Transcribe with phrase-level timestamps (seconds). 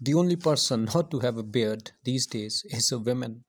[0.00, 3.44] The only person not to have a beard these days is a woman.